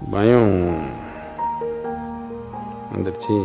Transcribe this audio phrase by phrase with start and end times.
[0.00, 0.52] பயம்
[2.92, 3.36] வந்துடுச்சு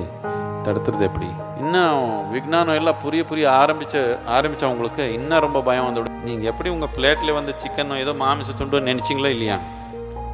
[0.65, 1.29] தடுத்துறது எப்படி?
[1.61, 3.95] இன்னும் விக்னானம் எல்லாம் புரிய புரிய ஆரம்பிச்ச
[4.35, 9.33] ஆரம்பிச்சவங்களுக்கு இன்னும் ரொம்ப பயம் வந்துவிடும் நீங்கள் எப்படி உங்கள் பிளேட்டில் வந்து சிக்கனோ ஏதோ மாமிச துண்டு நினச்சிங்களா
[9.35, 9.57] இல்லையா?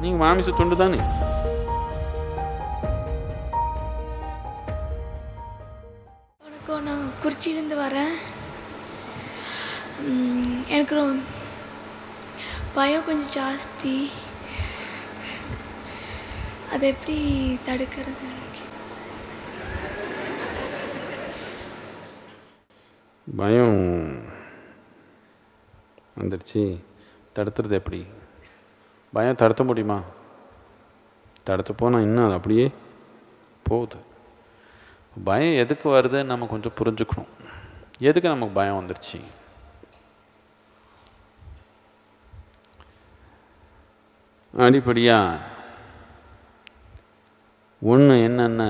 [0.02, 1.00] நீங்கள் மாமிச துண்டு தானே.
[6.46, 8.14] வணக்கம் நான் குறிச்சியிலேருந்து வரேன்.
[10.76, 11.18] எனக்கு ரொம்ப
[12.78, 13.94] பயம் கொஞ்சம் ஜாஸ்தி.
[16.80, 18.28] அதை எப்படி தடுக்கிறது?
[23.36, 24.22] பயம்
[26.20, 26.84] வந்துடுச்சு.
[27.34, 28.06] தடுத்துறது எப்படி?
[29.12, 30.02] பயம் தடுத்த முடியுமா?
[31.42, 32.70] தடுத்து போனால் இன்னும் அது அப்படியே
[33.62, 33.96] போகுது.
[35.24, 37.28] பயம் எதுக்கு வருதுன்னு நம்ம கொஞ்சம் புரிஞ்சுக்கணும்.
[37.98, 39.20] எதுக்கு நமக்கு பயம் வந்துடுச்சு?
[44.56, 45.49] அடிப்படையாக
[47.82, 48.62] ஒன்று என்னென்ன?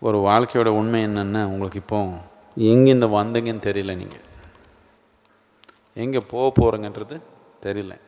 [0.00, 1.48] ஒரு வாழ்க்கையோட உண்மை என்னென்ன?
[1.48, 1.98] உங்களுக்கு இப்போ
[2.56, 4.24] எங்கேருந்து வந்தீங்கன்னு தெரியல நீங்கள்
[5.92, 7.20] எங்கே போக போகிறீங்கன்றது
[7.62, 8.00] தெரியல.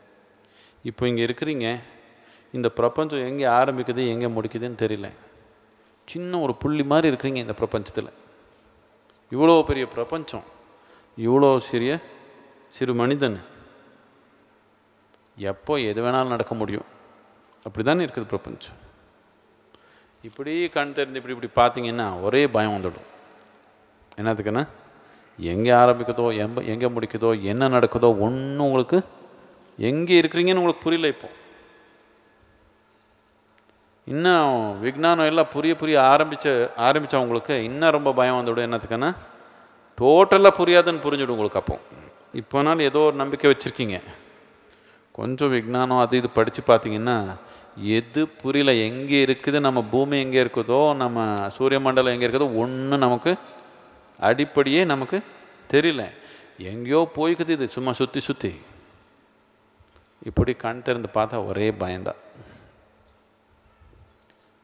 [0.82, 1.80] இப்போ இங்கே இருக்கிறீங்க.
[2.52, 5.10] இந்த பிரபஞ்சம் எங்கே ஆரம்பிக்குது எங்கே முடிக்குதுன்னு தெரியல.
[6.04, 8.12] சின்ன ஒரு புள்ளி மாதிரி இருக்கிறீங்க இந்த பிரபஞ்சத்தில்.
[9.32, 10.44] இவ்வளோ பெரிய பிரபஞ்சம்.
[11.18, 11.98] இவ்வளோ சிறிய
[12.70, 13.40] சிறு மனிதன்.
[15.36, 16.96] எப்போ எது வேணாலும் நடக்க முடியும்.
[17.68, 18.76] அப்படி தானே இருக்குது பிரபஞ்சம்.
[20.28, 23.08] இப்படி கண் தெரிந்து இப்படி இப்படி பார்த்தீங்கன்னா ஒரே பயம் வந்துடும்.
[24.20, 24.62] என்னத்துக்குன்னா
[25.38, 28.98] எங்கே ஆரம்பிக்குதோ எம்ப எங்கே முடிக்குதோ என்ன நடக்குதோ ஒன்றும் உங்களுக்கு
[29.88, 31.28] எங்கே இருக்கிறீங்கன்னு உங்களுக்கு புரியல இப்போ.
[34.12, 34.52] இன்னும்
[34.84, 36.46] விஜானம் எல்லாம் புரிய புரிய ஆரம்பிச்ச
[36.86, 39.10] ஆரம்பித்தவங்களுக்கு இன்னும் ரொம்ப பயம் வந்துவிடும் என்னத்துக்குன்னா
[39.98, 41.76] டோட்டலாக புரியாதுன்னு புரிஞ்சிடும் உங்களுக்கு அப்போ.
[42.40, 43.98] இப்போனாலும் ஏதோ ஒரு நம்பிக்கை வச்சுருக்கீங்க.
[45.18, 47.16] கொஞ்சம் விஜானம் அது இது படித்து பார்த்தீங்கன்னா
[47.82, 53.34] எது புரியல எங்கே இருக்குது நம்ம பூமி எங்கே இருக்குதோ நம்ம சூரிய மண்டலம் எங்கே இருக்குதோ ஒன்றும் நமக்கு
[54.20, 55.22] அடிப்படையே நமக்கு
[55.72, 56.04] தெரியல.
[56.58, 58.54] எங்கேயோ போய்க்குது இது சும்மா சுற்றி சுற்றி
[60.22, 62.20] இப்படி கண் திறந்து பார்த்தா ஒரே பயந்தான்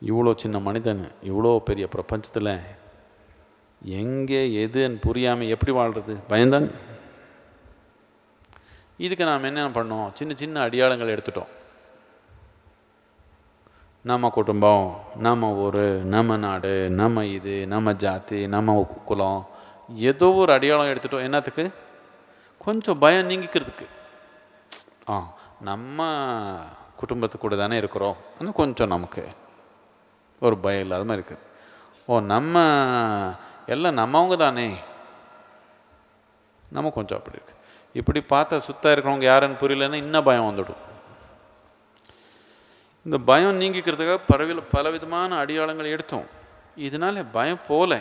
[0.02, 2.60] இவ்வளோ சின்ன மனிதன் இவ்வளோ பெரிய பிரபஞ்சத்தில்
[3.81, 6.75] எங்கே எதுன்னு புரியாமல் எப்படி வாழ்கிறது பயந்தான்
[8.96, 10.10] இதுக்கு நாம் என்ன பண்ணோம்?
[10.14, 11.52] சின்ன சின்ன அடையாளங்கள் எடுத்துட்டோம்.
[14.10, 14.87] நம்ம குடும்பம்
[15.26, 15.84] நம்ம ஊர்
[16.15, 18.72] நம்ம நாடு நம்ம இது நம்ம ஜாதி நம்ம
[19.04, 19.38] குலம்
[20.10, 21.26] ஏதோ ஒரு அடையாளம் எடுத்துட்டோம்.
[21.28, 21.65] என்னத்துக்கு?
[22.64, 23.87] கொஞ்சம் பயம் நீங்கிக்கிறதுக்கு.
[25.09, 25.14] ஆ
[25.60, 26.09] நம்ம
[26.97, 28.16] குடும்பத்து கூட தானே இருக்கிறோம்.
[28.38, 29.25] ஆனால் கொஞ்சம் நமக்கு
[30.38, 31.43] ஒரு பயம் இல்லாத மாதிரி இருக்குது
[32.06, 32.64] ஓ நம்ம
[33.75, 34.69] எல்லாம் நம்மவங்க தானே?
[36.70, 37.60] நம்ம கொஞ்சம் அப்படி இருக்குது
[38.00, 40.82] இப்படி பார்த்தா சுத்தம் இருக்கிறவங்க யாருன்னு புரியலன்னா இன்னும் பயம் வந்துடும்.
[43.04, 46.26] இந்த பயம் நீங்கிக்கிறதுக்காக பரவில் பலவிதமான அடையாளங்கள் எடுத்தோம்.
[46.76, 48.00] இதனால பயம் போல.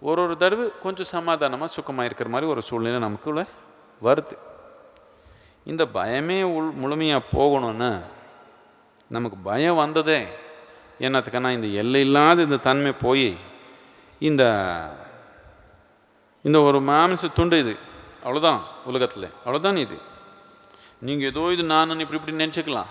[0.00, 3.46] ஒரு ஒரு தடவை கொஞ்சம் சமாதானமாக சுக்கமாக இருக்கிற மாதிரி ஒரு சூழ்நிலை நமக்குள்ள
[4.02, 4.36] வருது.
[5.64, 8.00] இந்த பயமே உள் முழுமையாக போகணும்னா
[9.08, 10.26] நமக்கு பயம் வந்ததே
[11.00, 13.36] என்னத்துக்குன்னா இந்த எல்லை இல்லாத இந்த தன்மை போய்
[14.18, 14.42] இந்த
[16.42, 17.76] இந்த ஒரு மாமிச துண்டு இது.
[18.24, 19.28] அவ்வளோதான் உலகத்தில்.
[19.46, 19.98] அவ்வளோதான் இது.
[21.00, 22.90] நீங்கள் ஏதோ இது நான் இப்படி இப்படி நினச்சிக்கலாம்.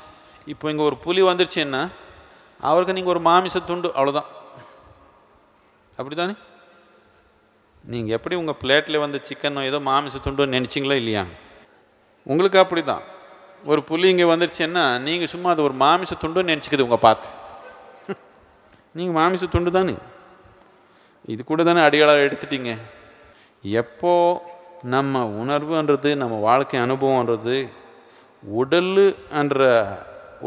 [0.49, 1.81] இப்போ இங்கே ஒரு புலி வந்துருச்சுன்னா
[2.59, 4.29] அவருக்கு நீங்கள் ஒரு மாமிச துண்டு அவ்வளோதான்
[5.97, 6.35] அப்படி தானே
[7.83, 11.23] நீங்கள் எப்படி உங்கள் பிளேட்டில் வந்து சிக்கனோ ஏதோ மாமிச துண்டுன்னு நினச்சிங்களா இல்லையா?
[12.25, 13.03] உங்களுக்கு அப்படி தான்
[13.63, 17.29] ஒரு புலி இங்கே வந்துருச்சுன்னா நீங்கள் சும்மா அது ஒரு மாமிச துண்டுன்னு நினச்சிக்குது உங்கள் பார்த்து.
[18.95, 19.95] நீங்கள் மாமிச துண்டு தானே?
[21.27, 22.71] இது கூட தானே அடையாளம் எடுத்துட்டீங்க.
[23.63, 24.13] எப்போ
[24.83, 27.57] நம்ம உணர்வுன்றது நம்ம வாழ்க்கை அனுபவம்ன்றது
[28.43, 28.93] உடல்
[29.31, 29.61] என்ற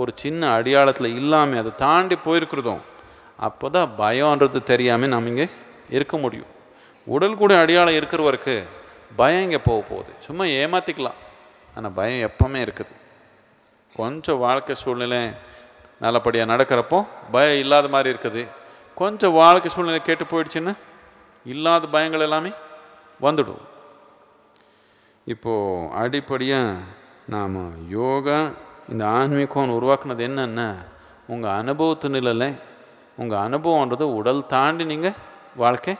[0.00, 2.82] ஒரு சின்ன அடையாளத்தில் இல்லாமல் அதை தாண்டி போயிருக்கிறதும்
[3.46, 5.46] அப்போ தான் பயம்ன்றது தெரியாமல் நம்ம இங்கே
[5.96, 6.50] இருக்க முடியும்.
[7.06, 8.54] உடல் கூட அடையாளம் இருக்கிறவருக்கு
[9.20, 10.12] பயம் இங்கே போக போகுது?
[10.26, 11.18] சும்மா ஏமாற்றிக்கலாம்
[11.76, 12.92] ஆனால் பயம் எப்பவுமே இருக்குது.
[13.98, 15.20] கொஞ்சம் வாழ்க்கை சூழ்நிலை
[16.04, 16.98] நல்லபடியாக நடக்கிறப்போ
[17.34, 18.42] பயம் இல்லாத மாதிரி இருக்குது.
[19.00, 20.74] கொஞ்சம் வாழ்க்கை சூழ்நிலை கேட்டு போயிடுச்சுன்னா
[21.52, 22.52] இல்லாத பயங்கள் எல்லாமே
[23.26, 23.62] வந்துடும்.
[25.32, 26.78] இப்போது அடிப்படையாக
[27.34, 27.58] நாம்
[27.98, 28.38] யோகா
[28.90, 30.74] இந்த ஆன்மீகம் உருவாக்குனது என்னென்னா
[31.26, 32.58] உங்கள் அனுபவத்து நிலையில்
[33.16, 35.18] உங்கள் அனுபவன்றது உடல் தாண்டி நீங்கள்
[35.56, 35.94] வாழ்க்கை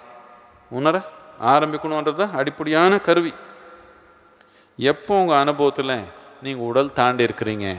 [0.71, 1.03] உணர
[1.41, 3.33] ஆரம்பிக்கணுன்றது அடிப்படையான கருவி.
[4.79, 5.95] எப்போ உங்கள் அனுபவத்தில்
[6.43, 7.77] நீங்கள் உடல் தாண்டி இருக்கிறீங்க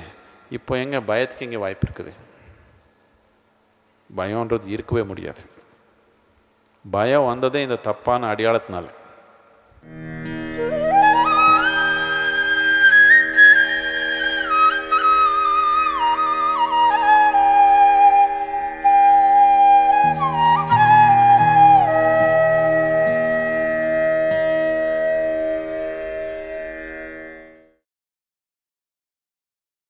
[0.50, 2.12] இப்போ எங்கே பயத்துக்கு இங்கே வாய்ப்பு இருக்குது?
[4.16, 5.44] பயம்ன்றது இருக்கவே முடியாது.
[6.92, 8.88] பயம் வந்ததே இந்த தப்பான அடையாளத்தினால.